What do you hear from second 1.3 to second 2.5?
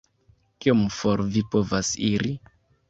vi povas iri?